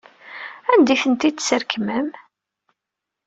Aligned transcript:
Anda 0.71 0.91
ay 0.93 0.99
tent-id-tesrekmem? 1.03 2.07